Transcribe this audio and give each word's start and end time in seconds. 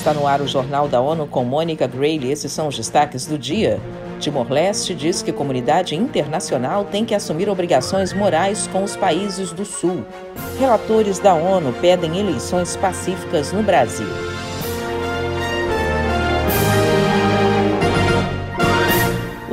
está 0.00 0.14
no 0.14 0.26
ar 0.26 0.40
o 0.40 0.48
Jornal 0.48 0.88
da 0.88 0.98
ONU 0.98 1.26
com 1.26 1.44
Mônica 1.44 1.86
Grayle. 1.86 2.32
Esses 2.32 2.50
são 2.50 2.68
os 2.68 2.76
destaques 2.76 3.26
do 3.26 3.38
dia. 3.38 3.78
Timor-Leste 4.18 4.94
diz 4.94 5.20
que 5.20 5.30
a 5.30 5.34
comunidade 5.34 5.94
internacional 5.94 6.86
tem 6.86 7.04
que 7.04 7.14
assumir 7.14 7.50
obrigações 7.50 8.14
morais 8.14 8.66
com 8.68 8.82
os 8.82 8.96
países 8.96 9.52
do 9.52 9.64
Sul. 9.66 10.02
Relatores 10.58 11.18
da 11.18 11.34
ONU 11.34 11.74
pedem 11.82 12.18
eleições 12.18 12.76
pacíficas 12.76 13.52
no 13.52 13.62
Brasil. 13.62 14.08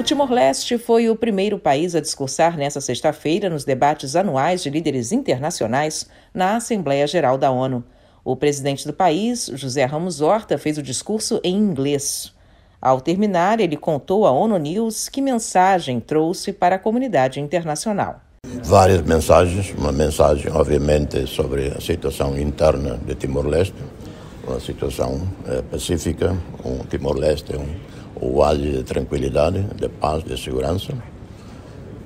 Timor-Leste 0.08 0.78
foi 0.78 1.10
o 1.10 1.18
primeiro 1.18 1.60
país 1.60 1.94
a 1.94 2.00
discursar 2.00 2.56
nesta 2.56 2.80
sexta-feira 2.80 3.50
nos 3.50 3.66
debates 3.66 4.16
anuais 4.16 4.64
de 4.64 4.70
líderes 4.70 5.12
internacionais 5.12 6.10
na 6.34 6.56
Assembleia 6.56 7.06
Geral 7.06 7.38
da 7.38 7.52
ONU. 7.52 7.84
O 8.28 8.36
presidente 8.36 8.86
do 8.86 8.92
país, 8.92 9.50
José 9.54 9.86
Ramos 9.86 10.20
Horta, 10.20 10.58
fez 10.58 10.78
o 10.78 10.84
discurso 10.84 11.40
em 11.46 11.56
inglês. 11.56 12.34
Ao 12.82 13.00
terminar, 13.00 13.62
ele 13.62 13.78
contou 13.78 14.28
à 14.28 14.32
ONU 14.32 14.58
News 14.58 15.08
que 15.08 15.22
mensagem 15.22 16.02
trouxe 16.02 16.52
para 16.52 16.76
a 16.76 16.78
comunidade 16.78 17.40
internacional. 17.40 18.20
Várias 18.66 19.02
mensagens, 19.04 19.74
uma 19.78 19.94
mensagem, 19.94 20.52
obviamente, 20.52 21.26
sobre 21.26 21.70
a 21.70 21.80
situação 21.80 22.38
interna 22.38 23.00
de 23.08 23.16
Timor-Leste, 23.16 23.74
uma 24.46 24.60
situação 24.60 25.22
é, 25.48 25.62
pacífica, 25.62 26.36
um 26.66 26.80
Timor-Leste 26.80 27.56
é 27.56 27.58
um 27.58 28.36
oásis 28.36 28.74
de 28.74 28.84
tranquilidade, 28.84 29.64
de 29.74 29.88
paz, 29.88 30.22
de 30.26 30.38
segurança. 30.38 30.92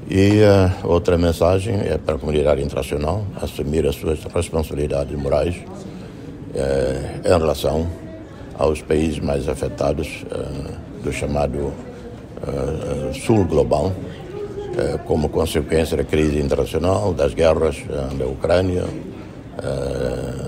E 0.08 0.42
uh, 0.42 0.88
outra 0.88 1.18
mensagem 1.18 1.80
é 1.80 1.98
para 1.98 2.16
a 2.16 2.20
comunidade 2.20 2.62
internacional 2.62 3.26
assumir 3.42 3.88
as 3.88 3.96
suas 3.96 4.24
responsabilidades 4.26 5.18
morais 5.18 5.56
uh, 6.54 7.28
em 7.28 7.40
relação 7.40 7.88
aos 8.62 8.80
países 8.82 9.20
mais 9.20 9.50
afetados 9.50 10.24
uh, 10.32 11.04
do 11.04 11.12
chamado 11.12 11.58
uh, 11.58 13.14
Sul 13.14 13.44
Global, 13.46 13.88
uh, 13.88 15.00
como 15.06 15.30
consequência 15.30 15.98
da 15.98 16.04
crise 16.04 16.40
internacional, 16.40 17.12
das 17.12 17.34
guerras 17.34 17.78
da 18.18 18.26
Ucrânia, 18.26 18.84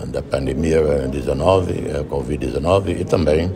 da 0.08 0.22
pandemia 0.22 1.08
19, 1.10 1.74
a 1.92 2.04
Covid-19 2.04 3.02
e 3.02 3.06
também 3.06 3.52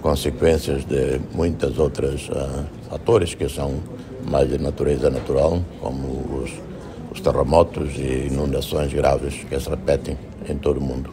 consequências 0.00 0.84
de 0.84 1.20
muitas 1.32 1.78
outras 1.78 2.28
fatores 2.88 3.34
que 3.34 3.48
são 3.48 3.74
mais 4.28 4.48
de 4.48 4.58
natureza 4.58 5.10
natural, 5.10 5.60
como 5.80 6.21
os, 7.12 7.18
os 7.18 7.20
terremotos 7.20 7.94
e 7.96 8.28
inundações 8.28 8.92
graves 8.92 9.44
que 9.44 9.60
se 9.60 9.68
repetem 9.68 10.18
em 10.48 10.56
todo 10.56 10.78
o 10.78 10.82
mundo. 10.82 11.12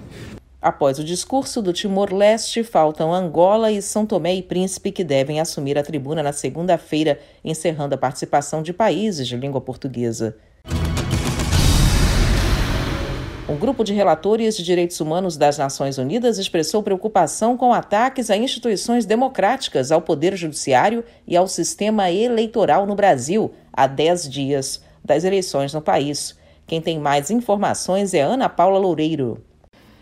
Após 0.62 1.00
o 1.00 1.04
discurso 1.04 1.62
do 1.62 1.72
Timor-Leste, 1.72 2.64
faltam 2.64 3.14
Angola 3.14 3.72
e 3.72 3.82
São 3.82 4.06
Tomé 4.06 4.36
e 4.36 4.44
Príncipe, 4.44 4.92
que 4.92 5.06
devem 5.06 5.40
assumir 5.40 5.78
a 5.78 5.84
tribuna 5.84 6.22
na 6.22 6.34
segunda-feira, 6.34 7.20
encerrando 7.46 7.96
a 7.96 7.98
participação 7.98 8.62
de 8.62 8.74
países 8.74 9.28
de 9.28 9.38
língua 9.38 9.62
portuguesa. 9.62 10.36
Um 13.48 13.56
grupo 13.56 13.84
de 13.84 13.94
relatores 13.94 14.56
de 14.56 14.64
direitos 14.64 15.00
humanos 15.00 15.36
das 15.36 15.58
Nações 15.58 15.98
Unidas 15.98 16.38
expressou 16.38 16.84
preocupação 16.84 17.58
com 17.58 17.74
ataques 17.74 18.30
a 18.30 18.38
instituições 18.38 19.06
democráticas, 19.06 19.92
ao 19.92 20.02
Poder 20.02 20.36
Judiciário 20.36 21.04
e 21.26 21.36
ao 21.36 21.48
sistema 21.48 22.12
eleitoral 22.12 22.86
no 22.86 22.96
Brasil, 22.96 23.52
há 23.74 23.88
10 23.88 24.30
dias 24.30 24.82
das 25.10 25.24
eleições 25.24 25.74
no 25.74 25.82
país. 25.82 26.38
Quem 26.68 26.80
tem 26.80 27.00
mais 27.00 27.32
informações 27.32 28.14
é 28.14 28.22
Ana 28.22 28.48
Paula 28.48 28.78
Loureiro. 28.78 29.44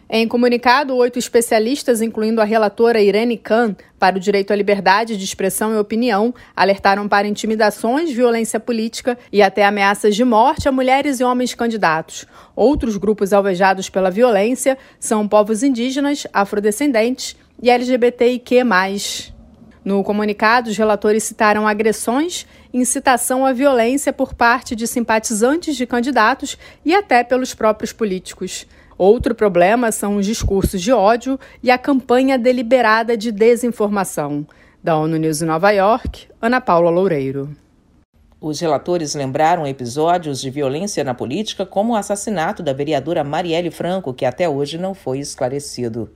Em 0.09 0.25
comunicado, 0.25 0.95
oito 0.95 1.19
especialistas, 1.19 2.01
incluindo 2.01 2.41
a 2.41 2.45
relatora 2.45 3.01
Irene 3.01 3.37
Khan, 3.37 3.75
para 3.99 4.15
o 4.15 4.19
direito 4.19 4.51
à 4.51 4.55
liberdade 4.55 5.17
de 5.17 5.23
expressão 5.23 5.73
e 5.73 5.77
opinião, 5.77 6.33
alertaram 6.55 7.09
para 7.09 7.27
intimidações, 7.27 8.11
violência 8.11 8.57
política 8.57 9.17
e 9.33 9.41
até 9.41 9.65
ameaças 9.65 10.15
de 10.15 10.23
morte 10.23 10.67
a 10.67 10.71
mulheres 10.71 11.19
e 11.19 11.25
homens 11.25 11.53
candidatos. 11.53 12.25
Outros 12.55 12.95
grupos 12.95 13.33
alvejados 13.33 13.89
pela 13.89 14.11
violência 14.11 14.77
são 14.97 15.27
povos 15.27 15.61
indígenas, 15.61 16.25
afrodescendentes 16.33 17.35
e 17.61 17.69
LGBTIQ. 17.69 18.63
No 19.87 20.03
comunicado, 20.03 20.69
os 20.69 20.75
relatores 20.75 21.23
citaram 21.23 21.65
agressões, 21.65 22.45
incitação 22.73 23.45
à 23.45 23.53
violência 23.53 24.11
por 24.11 24.33
parte 24.33 24.75
de 24.75 24.85
simpatizantes 24.85 25.77
de 25.77 25.85
candidatos 25.85 26.57
e 26.83 26.93
até 26.93 27.23
pelos 27.23 27.55
próprios 27.55 27.93
políticos. 27.93 28.67
Outro 28.97 29.33
problema 29.33 29.89
são 29.93 30.17
os 30.17 30.25
discursos 30.25 30.81
de 30.81 30.91
ódio 30.91 31.39
e 31.63 31.71
a 31.71 31.77
campanha 31.77 32.37
deliberada 32.37 33.15
de 33.15 33.31
desinformação. 33.31 34.45
Da 34.83 34.97
ONU 34.97 35.15
News 35.15 35.41
em 35.41 35.45
Nova 35.45 35.71
York, 35.71 36.27
Ana 36.41 36.59
Paula 36.59 36.89
Loureiro. 36.89 37.55
Os 38.41 38.59
relatores 38.59 39.15
lembraram 39.15 39.65
episódios 39.65 40.41
de 40.41 40.49
violência 40.49 41.01
na 41.01 41.13
política, 41.13 41.65
como 41.65 41.93
o 41.93 41.95
assassinato 41.95 42.61
da 42.61 42.73
vereadora 42.73 43.23
Marielle 43.23 43.71
Franco, 43.71 44.13
que 44.13 44.25
até 44.25 44.49
hoje 44.49 44.77
não 44.77 44.93
foi 44.93 45.19
esclarecido. 45.19 46.11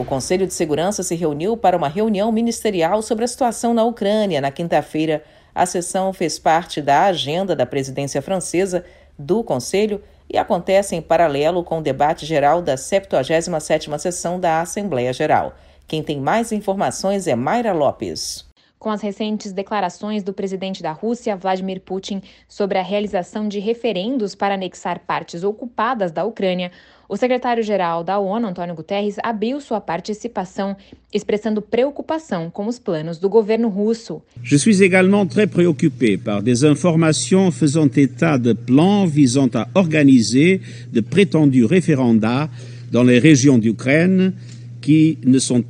O 0.00 0.04
Conselho 0.06 0.46
de 0.46 0.54
Segurança 0.54 1.02
se 1.02 1.14
reuniu 1.14 1.58
para 1.58 1.76
uma 1.76 1.86
reunião 1.86 2.32
ministerial 2.32 3.02
sobre 3.02 3.22
a 3.22 3.28
situação 3.28 3.74
na 3.74 3.84
Ucrânia 3.84 4.40
na 4.40 4.50
quinta-feira. 4.50 5.22
A 5.54 5.66
sessão 5.66 6.10
fez 6.10 6.38
parte 6.38 6.80
da 6.80 7.04
agenda 7.04 7.54
da 7.54 7.66
presidência 7.66 8.22
francesa 8.22 8.82
do 9.18 9.44
Conselho 9.44 10.02
e 10.26 10.38
acontece 10.38 10.96
em 10.96 11.02
paralelo 11.02 11.62
com 11.62 11.80
o 11.80 11.82
debate 11.82 12.24
geral 12.24 12.62
da 12.62 12.76
77ª 12.76 13.98
sessão 13.98 14.40
da 14.40 14.62
Assembleia 14.62 15.12
Geral. 15.12 15.54
Quem 15.86 16.02
tem 16.02 16.18
mais 16.18 16.50
informações 16.50 17.26
é 17.26 17.34
Mayra 17.34 17.74
Lopes. 17.74 18.49
Com 18.80 18.88
as 18.88 19.02
recentes 19.02 19.52
declarações 19.52 20.22
do 20.22 20.32
presidente 20.32 20.82
da 20.82 20.90
Rússia, 20.90 21.36
Vladimir 21.36 21.82
Putin, 21.82 22.22
sobre 22.48 22.78
a 22.78 22.82
realização 22.82 23.46
de 23.46 23.58
referendos 23.58 24.34
para 24.34 24.54
anexar 24.54 25.00
partes 25.06 25.44
ocupadas 25.44 26.10
da 26.10 26.24
Ucrânia, 26.24 26.72
o 27.06 27.14
secretário-geral 27.14 28.02
da 28.02 28.18
ONU, 28.18 28.46
Antônio 28.46 28.74
Guterres, 28.74 29.16
abriu 29.22 29.60
sua 29.60 29.82
participação, 29.82 30.74
expressando 31.12 31.60
preocupação 31.60 32.48
com 32.48 32.66
os 32.66 32.78
planos 32.78 33.18
do 33.18 33.28
governo 33.28 33.68
russo. 33.68 34.22
Je 34.42 34.56
suis 34.56 34.80
également 34.80 35.26
très 35.26 35.46
préoccupé 35.46 36.16
par 36.16 36.40
des 36.42 36.64
informations 36.64 37.50
faisant 37.50 37.90
état 37.94 38.38
de 38.38 38.54
plans 38.54 39.04
visant 39.04 39.50
à 39.52 39.68
organiser 39.74 40.62
de 40.90 41.02
prétendus 41.02 41.66
référendats 41.66 42.48
dans 42.90 43.02
les 43.02 43.18
régions 43.18 43.58
d'Ukraine 43.58 44.32
qui 44.80 45.18
ne 45.22 45.38
sont 45.38 45.62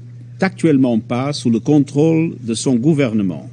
actuellement 0.42 0.98
pas 1.00 1.32
sous 1.32 1.50
le 1.50 1.60
contrôle 1.60 2.36
de 2.40 2.54
son 2.54 2.76
gouvernement. 2.76 3.48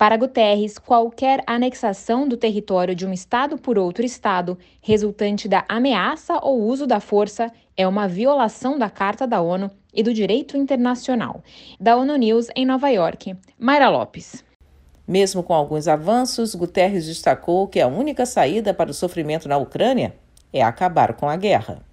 Para 0.00 0.16
Guterres, 0.16 0.78
qualquer 0.78 1.42
anexação 1.46 2.26
do 2.26 2.36
território 2.36 2.94
de 2.94 3.04
um 3.04 3.12
Estado 3.12 3.58
por 3.58 3.78
outro 3.78 4.02
Estado, 4.02 4.56
resultante 4.80 5.46
da 5.46 5.64
ameaça 5.68 6.38
ou 6.42 6.62
uso 6.62 6.86
da 6.86 7.00
força, 7.00 7.52
é 7.76 7.86
uma 7.86 8.08
violação 8.08 8.78
da 8.78 8.88
Carta 8.88 9.26
da 9.26 9.42
ONU 9.42 9.70
e 9.92 10.02
do 10.02 10.14
direito 10.14 10.56
internacional. 10.56 11.42
Da 11.78 11.96
ONU 11.96 12.16
News 12.16 12.46
em 12.56 12.64
Nova 12.64 12.88
York, 12.88 13.36
Mayra 13.58 13.90
Lopes. 13.90 14.42
Mesmo 15.06 15.42
com 15.42 15.52
alguns 15.52 15.86
avanços, 15.86 16.54
Guterres 16.54 17.04
destacou 17.04 17.68
que 17.68 17.80
a 17.80 17.86
única 17.86 18.24
saída 18.24 18.72
para 18.72 18.90
o 18.90 18.94
sofrimento 18.94 19.48
na 19.48 19.58
Ucrânia 19.58 20.14
é 20.50 20.62
acabar 20.62 21.12
com 21.12 21.28
a 21.28 21.36
guerra. 21.36 21.89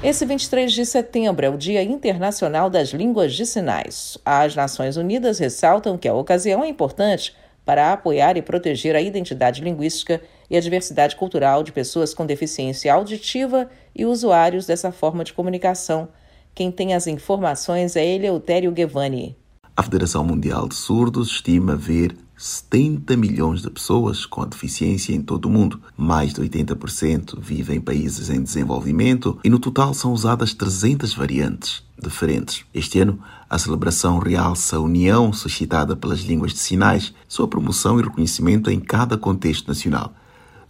Esse 0.00 0.24
23 0.24 0.72
de 0.72 0.86
setembro 0.86 1.44
é 1.44 1.50
o 1.50 1.56
Dia 1.56 1.82
Internacional 1.82 2.70
das 2.70 2.90
Línguas 2.90 3.34
de 3.34 3.44
Sinais. 3.44 4.16
As 4.24 4.54
Nações 4.54 4.96
Unidas 4.96 5.40
ressaltam 5.40 5.98
que 5.98 6.06
a 6.06 6.14
ocasião 6.14 6.62
é 6.62 6.68
importante 6.68 7.34
para 7.64 7.92
apoiar 7.92 8.36
e 8.36 8.42
proteger 8.42 8.94
a 8.94 9.00
identidade 9.00 9.60
linguística 9.60 10.22
e 10.48 10.56
a 10.56 10.60
diversidade 10.60 11.16
cultural 11.16 11.64
de 11.64 11.72
pessoas 11.72 12.14
com 12.14 12.24
deficiência 12.24 12.94
auditiva 12.94 13.68
e 13.92 14.06
usuários 14.06 14.66
dessa 14.66 14.92
forma 14.92 15.24
de 15.24 15.32
comunicação. 15.32 16.08
Quem 16.54 16.70
tem 16.70 16.94
as 16.94 17.08
informações 17.08 17.96
é 17.96 18.06
Eleutério 18.06 18.70
Guevani. 18.70 19.36
A 19.76 19.82
Federação 19.82 20.22
Mundial 20.22 20.68
de 20.68 20.76
Surdos 20.76 21.32
estima 21.32 21.74
ver 21.74 22.16
70 22.38 23.16
milhões 23.16 23.62
de 23.62 23.68
pessoas 23.68 24.24
com 24.24 24.46
deficiência 24.46 25.12
em 25.12 25.20
todo 25.20 25.46
o 25.46 25.50
mundo. 25.50 25.80
Mais 25.96 26.32
de 26.32 26.40
80% 26.40 27.36
vivem 27.40 27.78
em 27.78 27.80
países 27.80 28.30
em 28.30 28.40
desenvolvimento 28.40 29.36
e 29.42 29.50
no 29.50 29.58
total 29.58 29.92
são 29.92 30.12
usadas 30.12 30.54
300 30.54 31.14
variantes 31.14 31.82
diferentes. 32.00 32.64
Este 32.72 33.00
ano, 33.00 33.18
a 33.50 33.58
celebração 33.58 34.20
realça 34.20 34.76
a 34.76 34.80
união 34.80 35.32
suscitada 35.32 35.96
pelas 35.96 36.20
línguas 36.20 36.52
de 36.52 36.60
sinais, 36.60 37.12
sua 37.26 37.48
promoção 37.48 37.98
e 37.98 38.04
reconhecimento 38.04 38.70
em 38.70 38.78
cada 38.78 39.18
contexto 39.18 39.66
nacional. 39.66 40.14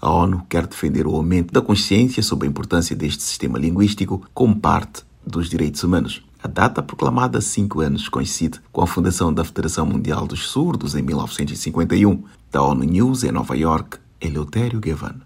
A 0.00 0.10
ONU 0.10 0.46
quer 0.48 0.66
defender 0.66 1.06
o 1.06 1.14
aumento 1.14 1.52
da 1.52 1.60
consciência 1.60 2.22
sobre 2.22 2.46
a 2.46 2.50
importância 2.50 2.96
deste 2.96 3.22
sistema 3.22 3.58
linguístico 3.58 4.22
como 4.32 4.56
parte 4.56 5.02
dos 5.26 5.50
direitos 5.50 5.82
humanos. 5.82 6.22
A 6.40 6.46
data 6.46 6.80
proclamada 6.80 7.40
cinco 7.40 7.80
anos 7.80 8.08
coincide 8.08 8.60
com 8.70 8.80
a 8.80 8.86
fundação 8.86 9.34
da 9.34 9.44
Federação 9.44 9.84
Mundial 9.84 10.24
dos 10.24 10.48
Surdos 10.48 10.94
em 10.94 11.02
1951. 11.02 12.22
Da 12.50 12.62
ONU 12.62 12.84
News 12.84 13.24
em 13.24 13.32
Nova 13.32 13.56
York, 13.56 13.98
Eleutério 14.20 14.80
Gavan. 14.80 15.16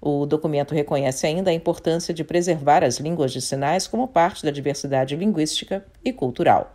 O 0.00 0.24
documento 0.24 0.74
reconhece 0.74 1.26
ainda 1.26 1.50
a 1.50 1.54
importância 1.54 2.14
de 2.14 2.24
preservar 2.24 2.82
as 2.82 2.98
línguas 2.98 3.32
de 3.32 3.42
sinais 3.42 3.86
como 3.86 4.08
parte 4.08 4.44
da 4.44 4.50
diversidade 4.50 5.14
linguística 5.14 5.84
e 6.02 6.10
cultural. 6.10 6.74